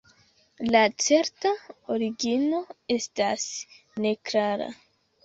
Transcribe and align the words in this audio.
La 0.75 0.79
certa 1.07 1.51
origino 1.95 2.63
estas 2.97 3.45
neklara. 4.07 4.71